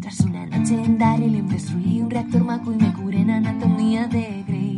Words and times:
Tras 0.00 0.20
una 0.20 0.46
noche 0.46 0.74
en 0.84 0.98
Daryl 0.98 1.48
destruí 1.48 2.00
un 2.00 2.10
reactor 2.10 2.44
maco 2.44 2.72
y 2.72 2.76
me 2.76 2.92
curé 2.92 3.20
en 3.20 3.30
anatomía 3.30 4.06
de 4.06 4.44
Grey. 4.46 4.76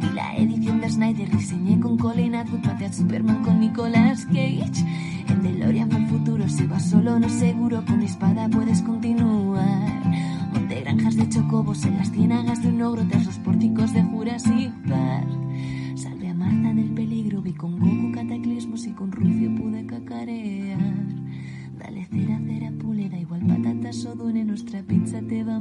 Vi 0.00 0.08
la 0.14 0.36
edición 0.36 0.80
de 0.80 0.90
Snyder, 0.90 1.30
diseñé 1.30 1.80
con 1.80 1.96
Colin 1.96 2.34
Atwood, 2.34 2.64
maté 2.66 2.84
a 2.86 2.92
Superman 2.92 3.42
con 3.42 3.58
Nicolas 3.58 4.26
Cage. 4.26 4.84
En 5.28 5.42
DeLorean 5.42 5.92
el 5.92 6.06
futuro, 6.08 6.48
si 6.48 6.66
vas 6.66 6.90
solo 6.90 7.18
no 7.18 7.28
seguro, 7.28 7.82
con 7.86 7.98
mi 7.98 8.04
espada 8.04 8.48
puedes 8.48 8.82
continuar. 8.82 10.02
Monté 10.52 10.80
granjas 10.82 11.16
de 11.16 11.28
chocobos 11.28 11.84
en 11.84 11.96
las 11.96 12.10
ciénagas 12.10 12.62
de 12.62 12.68
un 12.68 12.82
ogro 12.82 13.06
tras 13.08 13.24
los 13.26 13.38
pórticos 13.38 13.92
de 13.94 14.02
Jurassic 14.02 14.72
Park. 14.88 15.28
Salvé 15.94 16.28
a 16.28 16.34
Marta 16.34 16.74
del 16.74 16.90
peligro, 16.90 17.40
vi 17.40 17.52
con 17.52 17.78
Goku 17.78 18.12
cataclismos 18.12 18.86
y 18.86 18.92
con 18.92 19.10
Rufio 19.10 19.54
pude 19.54 19.86
cacarear. 19.86 20.78
Igual 23.20 23.46
patatas 23.46 24.04
o 24.06 24.14
nuestra 24.14 24.82
te 24.82 25.44
va. 25.44 25.60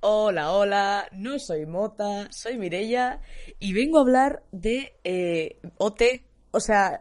Hola, 0.00 0.52
hola, 0.52 1.08
no 1.12 1.38
soy 1.38 1.64
Mota, 1.66 2.30
soy 2.30 2.58
Mirella 2.58 3.20
y 3.58 3.72
vengo 3.72 3.98
a 3.98 4.02
hablar 4.02 4.42
de 4.52 4.94
eh, 5.02 5.58
OT. 5.78 6.02
O 6.50 6.60
sea, 6.60 7.00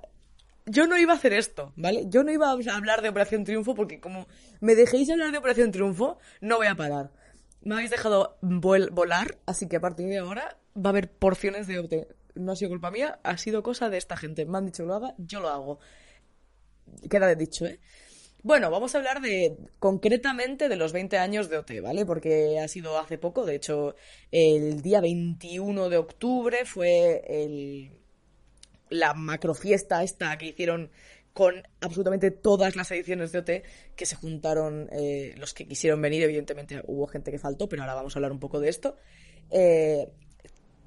yo 0.66 0.88
no 0.88 0.98
iba 0.98 1.12
a 1.14 1.18
hacer 1.18 1.34
esto, 1.34 1.74
¿vale? 1.76 2.06
Yo 2.08 2.24
no 2.24 2.32
iba 2.32 2.48
a 2.50 2.76
hablar 2.76 3.02
de 3.02 3.10
Operación 3.10 3.44
Triunfo 3.44 3.76
porque 3.76 4.00
como 4.00 4.28
me 4.62 4.76
dejéis 4.76 5.10
hablar 5.10 5.32
de 5.32 5.38
Operación 5.38 5.72
Triunfo, 5.72 6.18
no 6.40 6.58
voy 6.58 6.68
a 6.68 6.76
parar. 6.76 7.12
Me 7.62 7.76
habéis 7.76 7.92
dejado 7.92 8.38
vol- 8.42 8.90
volar, 8.92 9.38
así 9.46 9.68
que 9.68 9.76
a 9.78 9.82
partir 9.82 10.08
de 10.08 10.20
ahora 10.20 10.58
va 10.76 10.88
a 10.88 10.92
haber 10.92 11.12
porciones 11.12 11.68
de 11.68 11.80
OT. 11.80 12.08
No 12.36 12.52
ha 12.52 12.56
sido 12.56 12.70
culpa 12.70 12.92
mía, 12.92 13.20
ha 13.24 13.38
sido 13.38 13.64
cosa 13.64 13.90
de 13.90 13.98
esta 13.98 14.18
gente. 14.18 14.46
Me 14.46 14.58
han 14.58 14.66
dicho 14.66 14.86
lo 14.86 14.96
haga, 14.96 15.16
yo 15.18 15.40
lo 15.40 15.50
hago. 15.50 15.80
Queda 17.10 17.28
de 17.28 17.36
dicho, 17.36 17.66
¿eh? 17.66 17.80
Bueno, 18.44 18.70
vamos 18.70 18.94
a 18.94 18.98
hablar 18.98 19.22
de 19.22 19.58
concretamente 19.80 20.68
de 20.68 20.76
los 20.76 20.92
20 20.92 21.18
años 21.18 21.50
de 21.50 21.58
OT, 21.58 21.80
¿vale? 21.82 22.06
Porque 22.06 22.60
ha 22.60 22.68
sido 22.68 23.00
hace 23.00 23.18
poco, 23.18 23.46
de 23.46 23.56
hecho, 23.56 23.96
el 24.32 24.82
día 24.82 25.00
21 25.00 25.88
de 25.88 25.98
octubre 25.98 26.66
fue 26.66 27.22
el, 27.26 27.92
la 28.90 29.14
macrofiesta 29.14 30.04
esta 30.04 30.38
que 30.38 30.48
hicieron 30.48 30.92
con 31.32 31.64
absolutamente 31.80 32.32
todas 32.32 32.76
las 32.76 32.92
ediciones 32.92 33.32
de 33.32 33.40
OT 33.40 33.50
que 33.96 34.06
se 34.06 34.16
juntaron 34.16 34.90
eh, 34.92 35.34
los 35.38 35.54
que 35.54 35.66
quisieron 35.66 36.02
venir. 36.02 36.22
Evidentemente 36.24 36.82
hubo 36.86 37.08
gente 37.08 37.32
que 37.32 37.40
faltó, 37.40 37.70
pero 37.70 37.84
ahora 37.84 37.96
vamos 37.96 38.16
a 38.16 38.20
hablar 38.20 38.32
un 38.32 38.40
poco 38.40 38.60
de 38.60 38.70
esto. 38.70 38.98
Eh, 39.50 40.10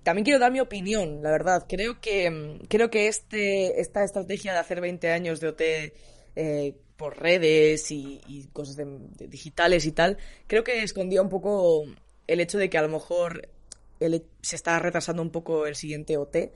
también 0.06 0.24
quiero 0.24 0.38
dar 0.38 0.52
mi 0.52 0.60
opinión, 0.60 1.20
la 1.20 1.32
verdad. 1.32 1.66
Creo 1.68 2.00
que, 2.00 2.30
mm, 2.30 2.66
creo 2.68 2.90
que 2.90 3.08
este, 3.08 3.80
esta 3.80 4.04
estrategia 4.04 4.52
de 4.52 4.58
hacer 4.60 4.80
20 4.80 5.10
años 5.10 5.40
de 5.40 5.48
OT 5.48 5.92
eh, 6.36 6.74
por 6.96 7.18
redes 7.20 7.90
y, 7.90 8.20
y 8.28 8.44
cosas 8.52 8.76
de- 8.76 8.84
de 9.18 9.26
digitales 9.26 9.84
y 9.84 9.90
tal, 9.92 10.16
creo 10.46 10.62
que 10.62 10.82
escondía 10.82 11.22
un 11.22 11.28
poco 11.28 11.84
el 12.28 12.40
hecho 12.40 12.56
de 12.58 12.70
que 12.70 12.78
a 12.78 12.82
lo 12.82 12.88
mejor 12.88 13.48
el- 14.00 14.22
se 14.42 14.54
está 14.56 14.78
retrasando 14.78 15.22
un 15.22 15.30
poco 15.30 15.66
el 15.66 15.74
siguiente 15.74 16.16
OT 16.16 16.52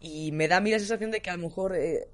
y 0.00 0.32
me 0.32 0.48
da 0.48 0.56
a 0.58 0.60
mí 0.60 0.70
la 0.70 0.78
sensación 0.78 1.10
de 1.10 1.20
que 1.20 1.30
a 1.30 1.36
lo 1.36 1.42
mejor 1.42 1.76
eh, 1.76 2.08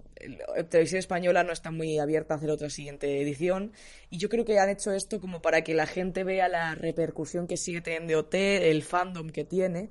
televisión 0.68 0.98
española 0.98 1.44
no 1.44 1.52
está 1.52 1.70
muy 1.70 1.98
abierta 1.98 2.34
a 2.34 2.36
hacer 2.36 2.50
otra 2.50 2.68
siguiente 2.68 3.20
edición 3.22 3.72
y 4.10 4.18
yo 4.18 4.28
creo 4.28 4.44
que 4.44 4.58
han 4.58 4.68
hecho 4.68 4.92
esto 4.92 5.20
como 5.20 5.40
para 5.40 5.62
que 5.62 5.72
la 5.74 5.86
gente 5.86 6.24
vea 6.24 6.48
la 6.48 6.74
repercusión 6.74 7.46
que 7.46 7.56
sigue 7.56 7.80
teniendo 7.80 8.18
OT, 8.18 8.70
el 8.70 8.82
fandom 8.82 9.30
que 9.30 9.44
tiene 9.44 9.88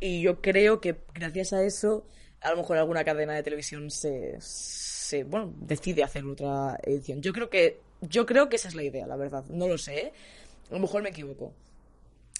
y 0.00 0.20
yo 0.22 0.40
creo 0.40 0.80
que 0.80 0.96
gracias 1.14 1.52
a 1.52 1.62
eso 1.62 2.06
a 2.40 2.50
lo 2.50 2.58
mejor 2.58 2.78
alguna 2.78 3.04
cadena 3.04 3.34
de 3.34 3.42
televisión 3.42 3.90
se, 3.90 4.36
se 4.40 5.24
bueno, 5.24 5.52
decide 5.58 6.04
hacer 6.04 6.24
otra 6.24 6.78
edición. 6.82 7.20
Yo 7.22 7.32
creo 7.32 7.50
que 7.50 7.80
yo 8.02 8.26
creo 8.26 8.48
que 8.48 8.56
esa 8.56 8.68
es 8.68 8.74
la 8.74 8.82
idea, 8.82 9.06
la 9.06 9.16
verdad. 9.16 9.44
No 9.48 9.68
lo 9.68 9.78
sé, 9.78 9.98
¿eh? 9.98 10.12
A 10.70 10.74
lo 10.74 10.80
mejor 10.80 11.02
me 11.02 11.08
equivoco. 11.08 11.52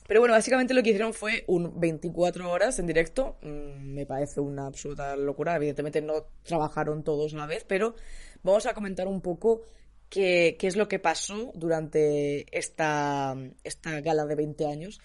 Pero 0.06 0.20
bueno, 0.20 0.34
básicamente 0.34 0.74
lo 0.74 0.82
que 0.82 0.90
hicieron 0.90 1.12
fue 1.12 1.44
un 1.48 1.80
24 1.80 2.50
horas 2.50 2.78
en 2.78 2.86
directo. 2.86 3.36
Mm, 3.42 3.94
Me 3.94 4.06
parece 4.06 4.40
una 4.40 4.66
absoluta 4.66 5.16
locura. 5.16 5.56
Evidentemente 5.56 6.00
no 6.00 6.26
trabajaron 6.44 7.02
todos 7.02 7.34
a 7.34 7.38
la 7.38 7.46
vez, 7.46 7.64
pero 7.64 7.96
vamos 8.42 8.66
a 8.66 8.74
comentar 8.74 9.08
un 9.08 9.20
poco 9.20 9.62
qué, 10.08 10.56
qué 10.58 10.66
es 10.68 10.76
lo 10.76 10.86
que 10.86 10.98
pasó 10.98 11.50
durante 11.54 12.46
esta, 12.56 13.36
esta 13.64 14.00
gala 14.00 14.26
de 14.26 14.34
20 14.36 14.66
años. 14.66 15.00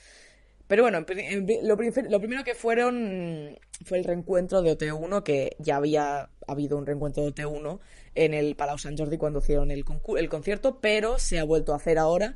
Pero 0.72 0.84
bueno, 0.84 1.02
lo, 1.02 1.06
prim- 1.06 2.08
lo 2.10 2.20
primero 2.22 2.46
que 2.46 2.56
fueron 2.56 3.60
fue 3.84 3.98
el 3.98 4.06
reencuentro 4.06 4.62
de 4.62 4.72
OT1, 4.72 5.22
que 5.22 5.58
ya 5.60 5.76
había 5.76 6.30
habido 6.48 6.78
un 6.78 6.86
reencuentro 6.86 7.24
de 7.24 7.34
OT1 7.34 7.80
en 8.16 8.34
el 8.34 8.56
Palau 8.56 8.78
Sant 8.78 8.98
Jordi 8.98 9.18
cuando 9.18 9.40
hicieron 9.40 9.70
el, 9.70 9.84
concierto, 9.84 10.80
pero 10.80 11.20
se 11.20 11.40
ha 11.40 11.44
vuelto 11.44 11.74
a 11.74 11.76
hacer 11.76 11.98
ahora. 11.98 12.36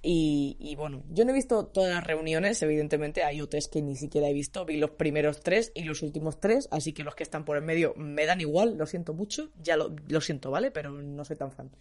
Y, 0.00 0.56
y 0.60 0.76
bueno, 0.76 1.02
yo 1.10 1.24
no 1.24 1.32
he 1.32 1.34
visto 1.34 1.66
todas 1.66 1.92
las 1.92 2.06
reuniones, 2.06 2.62
evidentemente 2.62 3.24
hay 3.24 3.40
OTs 3.40 3.66
que 3.66 3.82
ni 3.82 3.96
siquiera 3.96 4.28
he 4.28 4.32
visto, 4.32 4.64
vi 4.64 4.76
los 4.76 4.90
primeros 4.90 5.40
tres 5.40 5.72
y 5.74 5.82
los 5.82 6.02
últimos 6.02 6.38
tres, 6.38 6.68
así 6.70 6.92
que 6.92 7.02
los 7.02 7.16
que 7.16 7.24
están 7.24 7.44
por 7.44 7.56
el 7.56 7.64
medio 7.64 7.94
me 7.96 8.26
dan 8.26 8.40
igual, 8.40 8.78
lo 8.78 8.86
siento 8.86 9.12
mucho, 9.12 9.50
ya 9.60 9.76
lo, 9.76 9.92
lo 10.06 10.20
siento, 10.20 10.52
¿vale? 10.52 10.70
Pero 10.70 10.92
no 10.92 11.24
soy 11.24 11.34
tan 11.34 11.50
fan. 11.50 11.72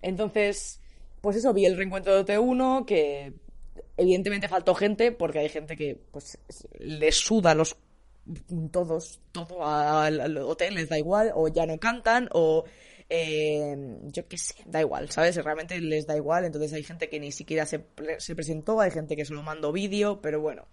Entonces, 0.00 0.80
pues 1.20 1.36
eso, 1.36 1.52
vi 1.52 1.66
el 1.66 1.76
reencuentro 1.76 2.14
de 2.14 2.38
OT1, 2.38 2.86
que 2.86 3.34
evidentemente 3.96 4.48
faltó 4.48 4.74
gente, 4.74 5.12
porque 5.12 5.40
hay 5.40 5.48
gente 5.48 5.76
que 5.76 5.98
pues 6.10 6.38
les 6.78 7.16
suda 7.16 7.54
los 7.54 7.76
todos, 8.70 9.20
todo 9.32 9.66
al, 9.66 10.38
hotel 10.38 10.74
les 10.74 10.88
da 10.88 10.98
igual, 10.98 11.32
o 11.34 11.48
ya 11.48 11.66
no 11.66 11.78
cantan, 11.78 12.28
o 12.32 12.64
eh, 13.08 13.98
yo 14.04 14.28
qué 14.28 14.38
sé, 14.38 14.54
da 14.66 14.80
igual, 14.80 15.10
¿sabes? 15.10 15.36
Realmente 15.36 15.80
les 15.80 16.06
da 16.06 16.16
igual, 16.16 16.44
entonces 16.44 16.72
hay 16.72 16.82
gente 16.82 17.08
que 17.08 17.18
ni 17.18 17.32
siquiera 17.32 17.66
se, 17.66 17.84
se 18.18 18.34
presentó, 18.34 18.80
hay 18.80 18.90
gente 18.90 19.16
que 19.16 19.24
solo 19.24 19.42
mandó 19.42 19.72
vídeo, 19.72 20.20
pero 20.20 20.40
bueno. 20.40 20.66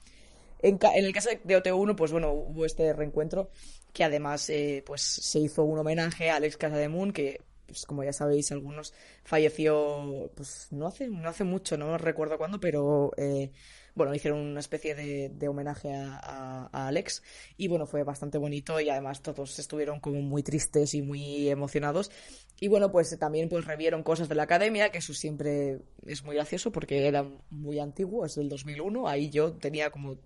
En 0.60 0.80
el 0.82 1.14
caso 1.14 1.30
de 1.44 1.58
OT1, 1.58 1.96
pues 1.96 2.12
bueno, 2.12 2.32
hubo 2.32 2.66
este 2.66 2.92
reencuentro 2.92 3.52
que 3.94 4.04
además 4.04 4.50
eh, 4.50 4.84
pues 4.86 5.02
se 5.02 5.40
hizo 5.40 5.64
un 5.64 5.80
homenaje 5.80 6.30
a 6.30 6.38
Alex 6.38 6.58
Casademun, 6.58 7.12
que 7.14 7.42
pues, 7.68 7.86
como 7.86 8.04
ya 8.04 8.14
sabéis 8.14 8.52
algunos 8.52 8.94
falleció 9.24 10.32
pues 10.36 10.68
no 10.72 10.88
hace, 10.88 11.08
no 11.08 11.30
hace 11.30 11.44
mucho, 11.44 11.78
no 11.78 11.98
recuerdo 11.98 12.38
cuándo, 12.38 12.60
pero 12.60 13.12
eh, 13.18 13.52
bueno, 13.94 14.14
hicieron 14.14 14.40
una 14.40 14.60
especie 14.60 14.96
de, 14.96 15.48
homenaje 15.48 15.92
a, 15.94 16.70
Alex 16.72 17.24
y 17.58 17.68
bueno, 17.68 17.86
fue 17.88 18.04
bastante 18.04 18.38
bonito 18.38 18.80
y 18.80 18.90
además 18.90 19.22
todos 19.22 19.58
estuvieron 19.60 20.00
como 20.00 20.22
muy 20.22 20.44
tristes 20.44 20.94
y 20.94 21.02
muy 21.02 21.50
emocionados 21.50 22.12
y 22.60 22.68
bueno, 22.68 22.92
pues 22.92 23.18
también 23.20 23.50
pues 23.50 23.66
revieron 23.66 24.04
cosas 24.04 24.30
de 24.30 24.36
la 24.36 24.44
academia, 24.44 24.92
que 24.92 25.00
eso 25.00 25.14
siempre 25.14 25.80
es 26.06 26.24
muy 26.24 26.36
gracioso 26.36 26.72
porque 26.72 27.08
era 27.08 27.26
muy 27.50 27.80
antiguo, 27.80 28.26
es 28.26 28.36
del 28.36 28.50
2001, 28.50 29.08
ahí 29.08 29.30
yo 29.30 29.54
tenía 29.54 29.90
como 29.90 30.18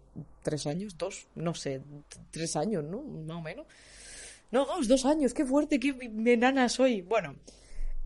tres 0.44 0.67
años, 0.67 0.97
dos, 0.97 1.27
no 1.35 1.53
sé, 1.53 1.81
tres 2.29 2.55
años, 2.55 2.83
¿no? 2.83 3.01
Más 3.01 3.37
o 3.37 3.41
menos. 3.41 3.67
No, 4.51 4.65
dos, 4.65 4.88
dos 4.88 5.06
años, 5.06 5.33
qué 5.33 5.45
fuerte, 5.45 5.80
qué 5.80 5.95
enana 6.25 6.69
soy. 6.69 7.01
Bueno, 7.01 7.36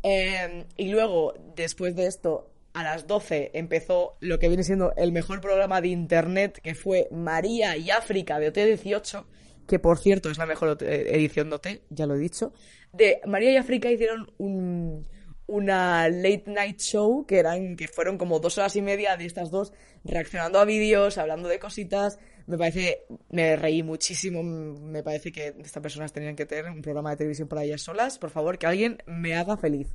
eh, 0.04 0.66
y 0.78 0.90
luego, 0.90 1.34
después 1.56 1.96
de 1.96 2.06
esto, 2.06 2.52
a 2.74 2.84
las 2.84 3.08
12 3.08 3.52
empezó 3.54 4.18
lo 4.20 4.38
que 4.38 4.50
viene 4.50 4.64
siendo 4.64 4.94
el 4.98 5.12
mejor 5.12 5.42
programa 5.42 5.82
de 5.82 5.88
internet, 5.88 6.60
que 6.62 6.76
fue 6.76 7.08
María 7.10 7.78
y 7.78 7.90
África 7.90 8.38
de 8.38 8.54
OT18, 8.54 9.26
que 9.66 9.80
por 9.80 9.98
cierto 9.98 10.30
es 10.30 10.38
la 10.38 10.46
mejor 10.46 10.78
edición 10.82 11.50
de 11.50 11.56
OT, 11.56 11.68
ya 11.90 12.06
lo 12.06 12.16
he 12.16 12.20
dicho. 12.20 12.54
De 12.94 13.22
María 13.26 13.52
y 13.52 13.58
África 13.58 13.90
hicieron 13.90 14.32
un, 14.38 15.08
una 15.48 16.10
late 16.10 16.44
night 16.48 16.80
show 16.80 17.26
que 17.26 17.40
eran 17.40 17.76
que 17.76 17.88
fueron 17.88 18.18
como 18.18 18.40
dos 18.40 18.58
horas 18.58 18.76
y 18.76 18.82
media 18.82 19.16
de 19.18 19.26
estas 19.26 19.52
dos 19.52 19.74
reaccionando 20.04 20.60
a 20.60 20.66
vídeos, 20.66 21.18
hablando 21.18 21.50
de 21.50 21.60
cositas. 21.60 22.20
Me 22.48 22.58
parece, 22.58 23.06
me 23.30 23.56
reí 23.56 23.84
muchísimo. 23.84 24.44
Me 24.44 25.04
parece 25.04 25.32
que 25.32 25.56
estas 25.60 25.82
personas 25.82 26.14
tenían 26.14 26.36
que 26.36 26.46
tener 26.46 26.72
un 26.72 26.82
programa 26.82 27.12
de 27.12 27.18
televisión 27.18 27.48
para 27.48 27.64
ellas 27.64 27.82
solas. 27.82 28.20
Por 28.20 28.30
favor, 28.30 28.58
que 28.58 28.68
alguien 28.68 28.98
me 29.06 29.36
haga 29.36 29.58
feliz. 29.58 29.88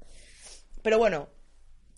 Pero 0.82 0.98
bueno, 0.98 1.28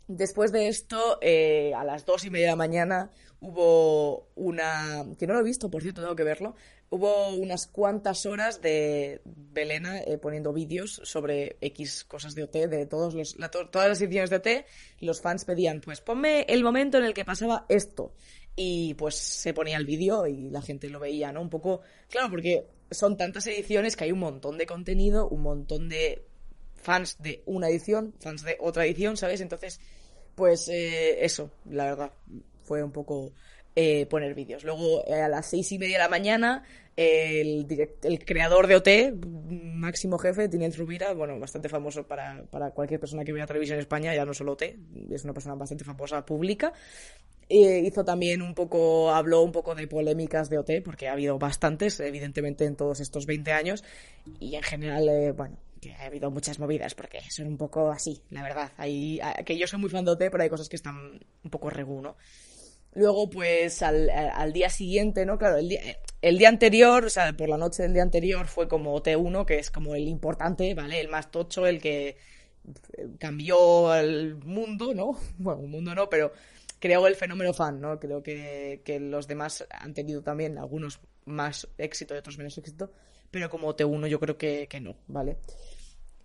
Después 0.09 0.53
de 0.53 0.69
esto, 0.69 1.19
eh, 1.21 1.73
a 1.75 1.85
las 1.85 2.05
dos 2.05 2.25
y 2.25 2.31
media 2.31 2.47
de 2.47 2.53
la 2.53 2.57
mañana, 2.57 3.11
hubo 3.41 4.29
una... 4.35 5.07
que 5.19 5.27
no 5.27 5.35
lo 5.35 5.41
he 5.41 5.45
visto, 5.45 5.71
por 5.71 5.81
cierto, 5.81 6.03
tengo 6.03 6.17
que 6.17 6.25
verlo. 6.25 6.55
Hubo 6.91 7.29
unas 7.31 7.67
cuantas 7.67 8.27
horas 8.27 8.61
de 8.61 9.23
Belena 9.25 10.01
eh, 10.01 10.19
poniendo 10.19 10.53
vídeos 10.53 11.01
sobre 11.05 11.57
X 11.63 12.05
cosas 12.05 12.35
de 12.35 12.43
OT, 12.43 12.53
de 12.69 12.87
todos 12.87 13.15
los, 13.15 13.37
todas 13.71 13.89
las 13.89 14.03
ediciones 14.03 14.29
de 14.29 14.37
OT. 14.37 14.49
Los 15.01 15.23
fans 15.23 15.47
pedían, 15.47 15.81
pues 15.81 16.03
ponme 16.03 16.43
el 16.43 16.63
momento 16.63 16.99
en 16.99 17.05
el 17.05 17.15
que 17.15 17.25
pasaba 17.25 17.65
esto. 17.71 18.13
Y 18.55 18.95
pues 18.95 19.15
se 19.15 19.55
ponía 19.55 19.79
el 19.79 19.87
vídeo 19.87 20.27
y 20.27 20.51
la 20.51 20.63
gente 20.63 20.89
lo 20.91 21.01
veía, 21.01 21.33
¿no? 21.33 21.41
Un 21.41 21.51
poco... 21.51 21.81
Claro, 22.09 22.29
porque 22.31 22.67
son 22.91 23.17
tantas 23.17 23.47
ediciones 23.47 23.97
que 23.97 24.05
hay 24.05 24.13
un 24.13 24.19
montón 24.19 24.59
de 24.59 24.67
contenido, 24.67 25.29
un 25.29 25.43
montón 25.43 25.89
de 25.89 26.27
fans 26.75 27.17
de 27.21 27.43
una 27.47 27.69
edición, 27.69 28.15
fans 28.21 28.43
de 28.43 28.59
otra 28.61 28.85
edición, 28.85 29.17
¿sabes? 29.17 29.41
Entonces 29.41 29.81
pues 30.35 30.69
eh, 30.69 31.25
eso, 31.25 31.51
la 31.71 31.85
verdad, 31.85 32.13
fue 32.63 32.83
un 32.83 32.93
poco 32.93 33.33
eh, 33.75 34.07
poner 34.07 34.35
vídeos. 34.35 34.65
Luego, 34.65 35.05
eh, 35.07 35.21
a 35.21 35.29
las 35.29 35.47
seis 35.47 35.71
y 35.73 35.79
media 35.79 35.99
de 35.99 36.05
la 36.05 36.09
mañana, 36.09 36.65
el, 36.97 37.67
el 38.03 38.25
creador 38.25 38.67
de 38.67 38.77
OT, 38.77 39.27
máximo 39.51 40.19
jefe, 40.19 40.49
Tinel 40.49 40.75
Rubira, 40.75 41.13
bueno, 41.15 41.39
bastante 41.39 41.69
famoso 41.69 42.07
para, 42.07 42.45
para, 42.51 42.71
cualquier 42.71 43.01
persona 43.01 43.25
que 43.25 43.33
vea 43.33 43.47
televisión 43.47 43.77
en 43.77 43.81
España, 43.81 44.15
ya 44.15 44.25
no 44.25 44.35
solo 44.35 44.53
OT, 44.53 44.63
es 45.11 45.25
una 45.25 45.33
persona 45.33 45.55
bastante 45.55 45.85
famosa 45.85 46.25
pública. 46.25 46.73
Hizo 47.49 48.05
también 48.05 48.43
un 48.43 48.55
poco, 48.55 49.11
habló 49.11 49.43
un 49.43 49.53
poco 49.53 49.75
de 49.75 49.87
polémicas 49.87 50.49
de 50.51 50.59
OT, 50.59 50.83
porque 50.85 51.09
ha 51.09 51.13
habido 51.13 51.39
bastantes, 51.39 51.99
evidentemente, 52.01 52.65
en 52.65 52.77
todos 52.77 53.01
estos 53.01 53.27
20 53.27 53.53
años, 53.53 53.85
y 54.41 54.55
en 54.55 54.63
general, 54.63 55.33
bueno, 55.35 55.59
que 55.81 55.93
ha 55.93 56.07
habido 56.07 56.31
muchas 56.31 56.59
movidas, 56.59 56.95
porque 56.95 57.21
son 57.31 57.49
un 57.49 57.57
poco 57.57 57.91
así, 57.91 58.23
la 58.31 58.43
verdad. 58.43 58.73
Hay, 58.77 59.21
que 59.45 59.59
yo 59.59 59.67
soy 59.67 59.81
muy 59.81 59.91
fan 59.91 60.05
de 60.05 60.13
OT, 60.13 60.31
pero 60.31 60.43
hay 60.43 60.49
cosas 60.49 60.69
que 60.69 60.77
están 60.77 61.21
un 61.45 61.51
poco 61.51 61.71
regú, 61.71 62.01
¿no? 62.01 62.17
Luego, 62.95 63.29
pues, 63.29 63.83
al, 63.83 64.11
al, 64.11 64.53
día 64.53 64.69
siguiente, 64.69 65.25
¿no? 65.25 65.39
Claro, 65.39 65.57
el 65.57 65.69
día, 65.69 65.81
el 66.21 66.39
día 66.39 66.51
anterior, 66.51 67.05
o 67.05 67.11
sea, 67.11 67.33
por 67.33 67.49
la 67.49 67.57
noche 67.57 67.83
del 67.83 67.95
día 67.95 68.03
anterior 68.03 68.47
fue 68.47 68.69
como 68.69 68.95
OT1, 69.01 69.45
que 69.47 69.59
es 69.59 69.71
como 69.71 69.95
el 69.95 70.09
importante, 70.09 70.75
¿vale? 70.75 71.01
El 71.01 71.09
más 71.09 71.31
tocho, 71.31 71.67
el 71.67 71.81
que 71.81 72.17
cambió 73.19 73.95
el 73.95 74.37
mundo, 74.37 74.95
¿no? 74.95 75.19
Bueno, 75.39 75.61
un 75.63 75.71
mundo 75.71 75.95
no, 75.95 76.09
pero 76.09 76.33
creó 76.83 77.07
el 77.07 77.15
fenómeno 77.15 77.55
fan, 77.55 77.81
¿no? 77.81 78.01
Creo 78.01 78.25
que, 78.25 78.83
que 78.85 78.99
los 78.99 79.29
demás 79.29 79.65
han 79.71 79.95
tenido 79.95 80.21
también 80.21 80.59
algunos 80.59 80.99
más 81.25 81.69
éxito 81.79 82.13
y 82.13 82.19
otros 82.19 82.39
menos 82.39 82.59
éxito, 82.59 82.91
pero 83.31 83.49
como 83.49 83.73
OT1 83.73 84.09
yo 84.09 84.19
creo 84.19 84.37
que, 84.37 84.67
que 84.69 84.81
no, 84.81 84.97
¿vale? 85.07 85.39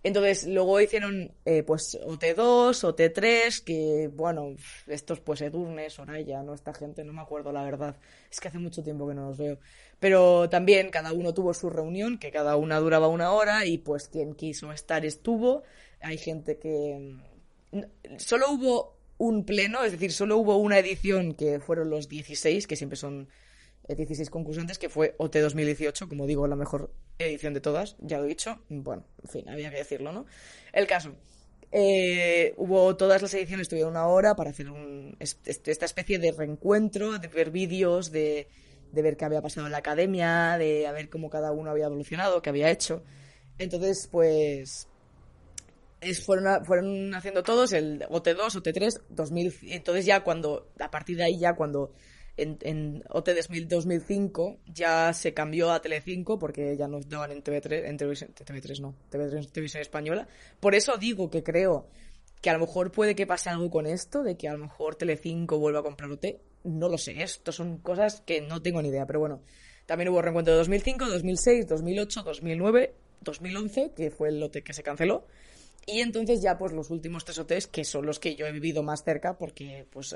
Entonces, 0.02 0.48
luego 0.48 0.80
hicieron 0.80 1.32
eh, 1.44 1.62
pues 1.62 1.96
OT2, 2.04 2.72
OT3, 2.72 3.62
que 3.62 4.10
bueno, 4.12 4.56
estos 4.88 5.20
pues 5.20 5.40
Edurne, 5.42 5.90
Soraya, 5.90 6.42
¿no? 6.42 6.54
Esta 6.54 6.74
gente, 6.74 7.04
no 7.04 7.12
me 7.12 7.22
acuerdo 7.22 7.52
la 7.52 7.62
verdad. 7.62 7.96
Es 8.28 8.40
que 8.40 8.48
hace 8.48 8.58
mucho 8.58 8.82
tiempo 8.82 9.06
que 9.06 9.14
no 9.14 9.28
los 9.28 9.38
veo. 9.38 9.60
Pero 10.00 10.48
también 10.48 10.90
cada 10.90 11.12
uno 11.12 11.34
tuvo 11.34 11.54
su 11.54 11.70
reunión, 11.70 12.18
que 12.18 12.32
cada 12.32 12.56
una 12.56 12.80
duraba 12.80 13.06
una 13.06 13.30
hora, 13.30 13.64
y 13.64 13.78
pues 13.78 14.08
quien 14.08 14.34
quiso 14.34 14.72
estar 14.72 15.06
estuvo. 15.06 15.62
Hay 16.00 16.18
gente 16.18 16.58
que. 16.58 17.16
Mm, 17.70 17.82
solo 18.18 18.50
hubo 18.50 18.97
un 19.18 19.44
pleno, 19.44 19.84
es 19.84 19.92
decir, 19.92 20.12
solo 20.12 20.38
hubo 20.38 20.56
una 20.56 20.78
edición 20.78 21.34
que 21.34 21.60
fueron 21.60 21.90
los 21.90 22.08
16, 22.08 22.66
que 22.66 22.76
siempre 22.76 22.96
son 22.96 23.28
16 23.88 24.30
concursantes, 24.30 24.78
que 24.78 24.88
fue 24.88 25.14
OT 25.18 25.36
2018, 25.36 26.08
como 26.08 26.26
digo, 26.26 26.46
la 26.46 26.56
mejor 26.56 26.92
edición 27.18 27.54
de 27.54 27.60
todas, 27.60 27.96
ya 28.00 28.18
lo 28.18 28.24
he 28.24 28.28
dicho. 28.28 28.60
Bueno, 28.68 29.04
en 29.22 29.28
fin, 29.28 29.48
había 29.48 29.70
que 29.70 29.78
decirlo, 29.78 30.12
¿no? 30.12 30.26
El 30.72 30.86
caso. 30.86 31.12
Eh, 31.70 32.54
hubo 32.56 32.96
todas 32.96 33.20
las 33.20 33.34
ediciones, 33.34 33.68
tuvieron 33.68 33.90
una 33.90 34.06
hora 34.06 34.34
para 34.34 34.50
hacer 34.50 34.70
un, 34.70 35.16
esta 35.20 35.84
especie 35.84 36.18
de 36.18 36.32
reencuentro, 36.32 37.18
de 37.18 37.28
ver 37.28 37.50
vídeos, 37.50 38.10
de, 38.10 38.48
de 38.92 39.02
ver 39.02 39.16
qué 39.16 39.24
había 39.24 39.42
pasado 39.42 39.66
en 39.66 39.72
la 39.72 39.78
academia, 39.78 40.56
de 40.58 40.90
ver 40.92 41.10
cómo 41.10 41.28
cada 41.28 41.52
uno 41.52 41.70
había 41.70 41.86
evolucionado, 41.86 42.40
qué 42.40 42.50
había 42.50 42.70
hecho. 42.70 43.02
Entonces, 43.58 44.08
pues, 44.10 44.88
es, 46.00 46.24
fueron, 46.24 46.64
fueron 46.64 47.14
haciendo 47.14 47.42
todos 47.42 47.72
el 47.72 48.00
OT2, 48.02 48.62
OT3, 48.62 49.02
2000, 49.08 49.54
entonces 49.62 50.06
ya 50.06 50.22
cuando, 50.22 50.70
a 50.78 50.90
partir 50.90 51.16
de 51.16 51.24
ahí 51.24 51.38
ya 51.38 51.54
cuando 51.54 51.92
en, 52.36 52.56
en 52.62 53.02
OT 53.08 53.30
2005 53.68 54.58
ya 54.66 55.12
se 55.12 55.34
cambió 55.34 55.72
a 55.72 55.82
Telecinco 55.82 56.38
porque 56.38 56.76
ya 56.76 56.86
nos 56.86 57.08
daban 57.08 57.32
en 57.32 57.42
TV3, 57.42 57.86
en 57.86 57.98
TV3 57.98 58.80
no, 58.80 58.94
TV3 59.10 59.50
Televisión 59.50 59.82
Española. 59.82 60.28
Por 60.60 60.74
eso 60.74 60.96
digo 60.96 61.30
que 61.30 61.42
creo 61.42 61.88
que 62.40 62.50
a 62.50 62.52
lo 62.52 62.60
mejor 62.60 62.92
puede 62.92 63.14
que 63.16 63.26
pase 63.26 63.50
algo 63.50 63.70
con 63.70 63.86
esto, 63.86 64.22
de 64.22 64.36
que 64.36 64.48
a 64.48 64.52
lo 64.52 64.58
mejor 64.58 64.94
Telecinco 64.94 65.58
vuelva 65.58 65.80
a 65.80 65.82
comprar 65.82 66.10
OT. 66.10 66.26
No 66.64 66.88
lo 66.88 66.98
sé, 66.98 67.22
esto 67.22 67.50
son 67.50 67.78
cosas 67.78 68.20
que 68.20 68.40
no 68.40 68.62
tengo 68.62 68.80
ni 68.82 68.88
idea, 68.88 69.06
pero 69.06 69.20
bueno. 69.20 69.42
También 69.86 70.10
hubo 70.10 70.20
reencuentro 70.20 70.52
de 70.52 70.58
2005, 70.58 71.06
2006, 71.06 71.66
2008, 71.66 72.22
2009, 72.22 72.94
2011, 73.22 73.92
que 73.96 74.10
fue 74.10 74.28
el 74.28 74.42
OT 74.42 74.58
que 74.62 74.72
se 74.72 74.82
canceló. 74.82 75.26
Y 75.88 76.00
entonces 76.02 76.42
ya 76.42 76.58
pues 76.58 76.72
los 76.72 76.90
últimos 76.90 77.24
tres 77.24 77.38
OTs, 77.38 77.66
que 77.66 77.82
son 77.82 78.04
los 78.04 78.18
que 78.20 78.36
yo 78.36 78.46
he 78.46 78.52
vivido 78.52 78.82
más 78.82 79.04
cerca, 79.04 79.38
porque 79.38 79.86
pues, 79.90 80.14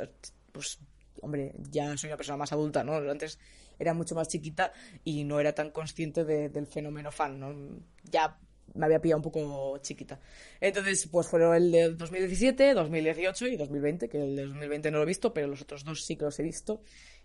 pues 0.53 0.79
hombre, 1.23 1.55
ya 1.71 1.97
soy 1.97 2.09
una 2.09 2.19
persona 2.19 2.37
más 2.37 2.53
adulta, 2.53 2.85
¿no? 2.85 2.97
Antes 2.97 3.39
era 3.79 3.95
mucho 3.95 4.15
más 4.15 4.29
chiquita 4.29 4.75
y 5.03 5.25
no 5.25 5.41
era 5.41 5.55
tan 5.55 5.71
consciente 5.71 6.25
del 6.25 6.67
fenómeno 6.67 7.11
fan, 7.11 7.41
¿no? 7.41 7.81
Ya 8.05 8.39
me 8.75 8.85
había 8.85 9.01
pillado 9.01 9.21
un 9.21 9.23
poco 9.23 9.79
chiquita. 9.79 10.21
Entonces, 10.61 11.09
pues 11.11 11.27
fueron 11.27 11.55
el 11.55 11.73
de 11.73 11.89
2017, 11.95 12.75
2018 12.75 13.47
y 13.47 13.57
2020, 13.57 14.09
que 14.11 14.23
el 14.23 14.37
de 14.37 14.47
2020 14.47 14.91
no 14.91 14.99
lo 14.99 15.05
he 15.05 15.07
visto, 15.07 15.33
pero 15.33 15.47
los 15.47 15.63
otros 15.63 15.85
dos 15.85 16.05
sí 16.05 16.17
que 16.17 16.27
los 16.27 16.39
he 16.39 16.43
visto. 16.43 16.83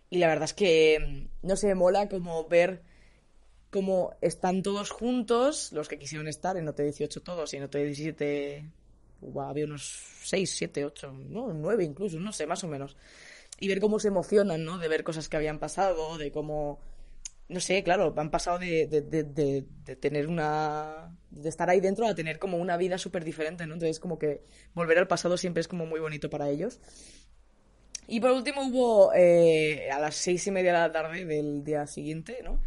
Y 0.09 0.19
la 0.19 0.27
verdad 0.27 0.45
es 0.45 0.53
que, 0.53 1.27
no 1.41 1.57
sé, 1.57 1.75
mola 1.75 2.07
como 2.07 2.47
ver 2.47 2.81
cómo 3.77 4.15
están 4.21 4.63
todos 4.63 4.89
juntos, 4.89 5.71
los 5.71 5.87
que 5.87 5.99
quisieron 5.99 6.27
estar 6.27 6.57
en 6.57 6.67
OT18 6.67 7.21
todos 7.21 7.53
y 7.53 7.57
en 7.57 7.63
OT17 7.69 8.71
había 9.49 9.65
unos 9.65 10.03
6, 10.23 10.49
7, 10.57 10.85
8, 10.85 11.11
no, 11.29 11.53
9 11.53 11.83
incluso, 11.83 12.19
no 12.19 12.31
sé, 12.31 12.47
más 12.47 12.63
o 12.63 12.67
menos 12.67 12.95
y 13.59 13.67
ver 13.67 13.79
cómo 13.79 13.99
se 13.99 14.09
emocionan, 14.09 14.63
¿no? 14.63 14.77
De 14.77 14.87
ver 14.87 15.03
cosas 15.03 15.29
que 15.29 15.37
habían 15.37 15.59
pasado, 15.59 16.17
de 16.17 16.31
cómo, 16.31 16.79
no 17.49 17.59
sé, 17.59 17.83
claro, 17.83 18.13
han 18.17 18.29
pasado 18.29 18.59
de, 18.59 18.87
de, 18.87 19.01
de, 19.01 19.65
de 19.85 19.95
tener 19.95 20.27
una, 20.27 21.15
de 21.31 21.49
estar 21.49 21.69
ahí 21.69 21.79
dentro 21.79 22.07
a 22.07 22.15
tener 22.15 22.39
como 22.39 22.57
una 22.57 22.77
vida 22.77 22.97
súper 22.97 23.23
diferente, 23.23 23.65
¿no? 23.65 23.73
Entonces 23.73 23.99
como 23.99 24.19
que 24.19 24.43
volver 24.73 24.99
al 24.99 25.07
pasado 25.07 25.37
siempre 25.37 25.61
es 25.61 25.67
como 25.67 25.85
muy 25.85 25.99
bonito 25.99 26.29
para 26.29 26.49
ellos. 26.49 26.79
Y 28.07 28.19
por 28.21 28.31
último 28.31 28.61
hubo, 28.67 29.13
eh, 29.13 29.89
a 29.91 29.99
las 29.99 30.15
seis 30.15 30.45
y 30.47 30.51
media 30.51 30.71
de 30.71 30.79
la 30.79 30.91
tarde 30.91 31.25
del 31.25 31.63
día 31.63 31.87
siguiente, 31.87 32.39
¿no? 32.43 32.59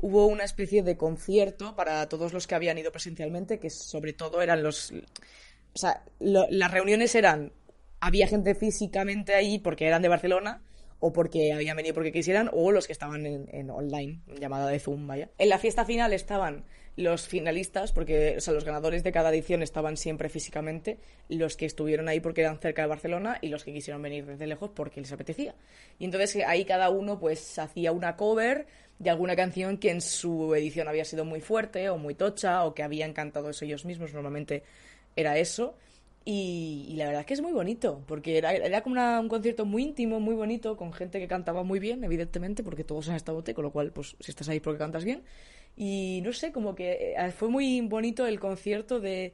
Hubo 0.00 0.26
una 0.26 0.44
especie 0.44 0.82
de 0.82 0.96
concierto 0.96 1.74
para 1.74 2.08
todos 2.08 2.32
los 2.32 2.46
que 2.46 2.54
habían 2.54 2.78
ido 2.78 2.92
presencialmente, 2.92 3.58
que 3.58 3.70
sobre 3.70 4.12
todo 4.12 4.42
eran 4.42 4.62
los... 4.62 4.92
O 5.74 5.78
sea, 5.78 6.04
las 6.20 6.70
reuniones 6.70 7.14
eran 7.14 7.52
había 8.00 8.26
gente 8.26 8.54
físicamente 8.54 9.34
ahí 9.34 9.58
porque 9.58 9.86
eran 9.86 10.02
de 10.02 10.08
Barcelona 10.08 10.62
o 11.00 11.12
porque 11.12 11.52
habían 11.52 11.76
venido 11.76 11.94
porque 11.94 12.12
quisieran, 12.12 12.50
o 12.52 12.72
los 12.72 12.86
que 12.86 12.92
estaban 12.92 13.24
en, 13.24 13.70
online, 13.70 14.20
llamada 14.40 14.68
de 14.68 14.80
Zoom, 14.80 15.06
vaya. 15.06 15.28
En 15.38 15.48
la 15.48 15.58
fiesta 15.58 15.84
final 15.84 16.12
estaban 16.12 16.64
los 16.96 17.28
finalistas, 17.28 17.92
porque, 17.92 18.38
o 18.44 18.52
los 18.52 18.64
ganadores 18.64 19.04
de 19.04 19.12
cada 19.12 19.30
edición 19.30 19.62
estaban 19.62 19.96
siempre 19.96 20.28
físicamente, 20.28 20.98
los 21.28 21.56
que 21.56 21.66
estuvieron 21.66 22.08
ahí 22.08 22.18
porque 22.18 22.40
eran 22.40 22.58
cerca 22.58 22.82
de 22.82 22.88
Barcelona 22.88 23.38
y 23.40 23.48
los 23.48 23.62
que 23.62 23.72
quisieron 23.72 24.02
venir 24.02 24.26
desde 24.26 24.48
lejos 24.48 24.70
porque 24.74 25.00
les 25.00 25.12
apetecía. 25.12 25.54
Y 26.00 26.06
entonces 26.06 26.42
ahí 26.44 26.64
cada 26.64 26.90
uno 26.90 27.20
pues 27.20 27.58
hacía 27.60 27.92
una 27.92 28.16
cover 28.16 28.66
de 28.98 29.10
alguna 29.10 29.36
canción 29.36 29.78
que 29.78 29.90
en 29.90 30.00
su 30.00 30.52
edición 30.56 30.88
había 30.88 31.04
sido 31.04 31.24
muy 31.24 31.40
fuerte 31.40 31.88
o 31.88 31.98
muy 31.98 32.14
tocha 32.14 32.64
o 32.64 32.74
que 32.74 32.82
habían 32.82 33.12
cantado 33.12 33.50
eso 33.50 33.64
ellos 33.64 33.84
mismos, 33.84 34.12
normalmente 34.12 34.64
era 35.14 35.38
eso. 35.38 35.76
Y, 36.30 36.92
la 36.98 37.06
verdad 37.06 37.20
es 37.20 37.26
que 37.26 37.32
es 37.32 37.40
muy 37.40 37.52
bonito, 37.52 38.04
porque 38.06 38.36
era, 38.36 38.52
era 38.52 38.82
como 38.82 39.00
un 39.18 39.28
concierto 39.30 39.64
muy 39.64 39.84
íntimo, 39.84 40.20
muy 40.20 40.34
bonito, 40.34 40.76
con 40.76 40.92
gente 40.92 41.18
que 41.20 41.26
cantaba 41.26 41.62
muy 41.62 41.78
bien, 41.78 42.04
evidentemente, 42.04 42.62
porque 42.62 42.84
todos 42.84 43.08
han 43.08 43.16
estado 43.16 43.38
bote, 43.38 43.54
con 43.54 43.64
lo 43.64 43.72
cual, 43.72 43.92
pues 43.92 44.14
si 44.20 44.30
estás 44.32 44.46
ahí 44.50 44.60
porque 44.60 44.78
cantas 44.78 45.06
bien. 45.06 45.22
Y 45.74 46.20
no 46.22 46.34
sé, 46.34 46.52
como 46.52 46.74
que 46.74 47.14
eh, 47.16 47.30
fue 47.30 47.48
muy 47.48 47.80
bonito 47.80 48.26
el 48.26 48.38
concierto 48.40 49.00
de, 49.00 49.32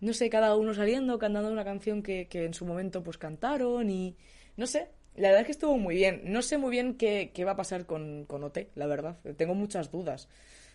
no 0.00 0.12
sé, 0.12 0.28
cada 0.28 0.56
uno 0.56 0.74
saliendo, 0.74 1.18
cantando 1.18 1.50
una 1.50 1.64
canción 1.64 2.02
que, 2.02 2.28
que 2.28 2.44
en 2.44 2.52
su 2.52 2.66
momento 2.66 3.02
pues 3.02 3.16
cantaron 3.16 3.88
y 3.88 4.14
no 4.58 4.66
sé, 4.66 4.88
la 5.16 5.28
verdad 5.28 5.40
es 5.40 5.46
que 5.46 5.52
estuvo 5.52 5.78
muy 5.78 5.94
bien. 5.94 6.20
No 6.24 6.42
sé 6.42 6.58
muy 6.58 6.70
bien 6.70 6.96
qué, 6.98 7.30
qué 7.32 7.46
va 7.46 7.52
a 7.52 7.56
pasar 7.56 7.86
con, 7.86 8.26
con 8.26 8.44
OT, 8.44 8.68
la 8.74 8.86
verdad. 8.86 9.16
Tengo 9.38 9.54
muchas 9.54 9.90
dudas. 9.90 10.28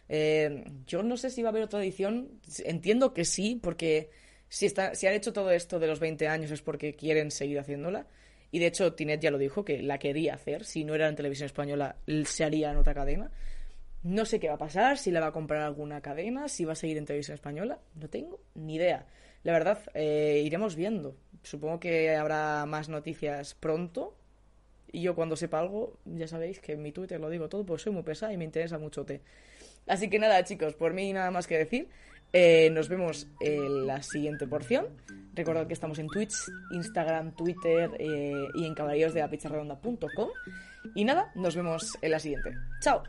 Eh, 0.09 0.65
yo 0.87 1.03
no 1.03 1.17
sé 1.17 1.29
si 1.29 1.43
va 1.43 1.49
a 1.49 1.51
haber 1.51 1.63
otra 1.63 1.83
edición. 1.83 2.31
Entiendo 2.65 3.13
que 3.13 3.25
sí, 3.25 3.59
porque 3.61 4.09
si, 4.49 4.67
han 4.77 5.13
hecho 5.13 5.33
todo 5.33 5.51
esto 5.51 5.79
de 5.79 5.87
los 5.87 5.99
20 5.99 6.27
años 6.27 6.51
es 6.51 6.61
porque 6.61 6.93
quieren 6.93 7.31
seguir 7.31 7.59
haciéndola. 7.59 8.07
Y 8.51 8.59
de 8.59 8.67
hecho, 8.67 8.93
Tinet 8.93 9.19
ya 9.21 9.31
lo 9.31 9.37
dijo, 9.37 9.65
que 9.65 9.81
la 9.81 9.97
quería 9.97 10.35
hacer. 10.35 10.65
Si 10.65 10.85
no 10.85 10.95
era 10.95 11.09
en 11.09 11.15
televisión 11.15 11.47
española, 11.47 11.97
se 12.25 12.43
haría 12.43 12.71
en 12.71 12.77
otra 12.77 12.93
cadena. 12.93 13.31
No 14.03 14.23
sé 14.23 14.39
qué 14.39 14.47
va 14.47 14.53
a 14.53 14.59
pasar, 14.59 14.97
si 14.97 15.11
la 15.11 15.19
va 15.19 15.27
a 15.27 15.31
comprar 15.31 15.63
alguna 15.63 15.99
cadena, 15.99 16.47
si 16.47 16.63
va 16.63 16.73
a 16.73 16.75
seguir 16.75 16.97
en 16.97 17.05
televisión 17.05 17.35
española. 17.35 17.79
No 17.95 18.07
tengo 18.07 18.39
ni 18.53 18.75
idea. 18.75 19.07
la 19.43 19.51
verdad, 19.51 19.79
eh, 19.93 20.41
iremos 20.45 20.75
viendo. 20.75 21.15
Supongo 21.43 21.79
que 21.79 22.15
habrá 22.15 22.65
más 22.65 22.87
noticias 22.87 23.55
pronto. 23.55 24.15
Y 24.91 25.01
yo 25.01 25.15
cuando 25.15 25.35
sepa 25.35 25.59
algo, 25.59 25.97
ya 26.05 26.27
sabéis 26.27 26.59
que 26.59 26.73
en 26.73 26.81
mi 26.81 26.91
Twitter 26.91 27.19
lo 27.19 27.29
digo 27.29 27.49
todo, 27.49 27.65
pues 27.65 27.81
soy 27.81 27.91
muy 27.91 28.03
pesada 28.03 28.31
y 28.31 28.37
me 28.37 28.45
interesa 28.45 28.77
mucho 28.77 29.05
té. 29.05 29.21
Así 29.87 30.09
que 30.09 30.19
nada, 30.19 30.43
chicos, 30.43 30.73
por 30.75 30.93
mí 30.93 31.11
nada 31.11 31.31
más 31.31 31.47
que 31.47 31.57
decir. 31.57 31.89
Eh, 32.33 32.69
nos 32.71 32.89
vemos 32.89 33.27
en 33.39 33.87
la 33.87 34.01
siguiente 34.03 34.47
porción. 34.47 34.87
Recordad 35.33 35.67
que 35.67 35.73
estamos 35.73 35.99
en 35.99 36.07
Twitch, 36.07 36.33
Instagram, 36.71 37.35
Twitter 37.35 37.91
eh, 37.99 38.47
y 38.55 38.65
en 38.65 38.73
caballerosdelapicharredonda.com. 38.73 40.29
Y 40.95 41.03
nada, 41.03 41.31
nos 41.35 41.55
vemos 41.55 41.97
en 42.01 42.11
la 42.11 42.19
siguiente. 42.19 42.51
¡Chao! 42.81 43.03